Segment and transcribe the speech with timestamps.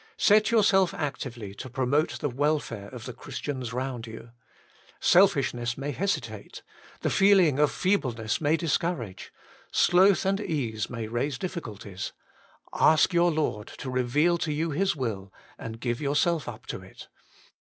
[0.17, 4.31] Set yourself actively to promote the welfare of the Christians round you.
[4.99, 6.63] Selfishness may hesitate,
[7.01, 9.31] the feeling of feebleness may discourage,
[9.71, 12.13] sloth and ease may raise difficulties—
[12.73, 17.07] ask your Lord to reveal to you His will, and give yourself up to it.